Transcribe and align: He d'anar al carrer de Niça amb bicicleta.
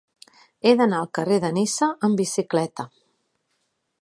He 0.63 0.71
d'anar 0.79 1.01
al 1.01 1.11
carrer 1.19 1.37
de 1.45 1.53
Niça 1.59 1.91
amb 2.09 2.23
bicicleta. 2.23 2.91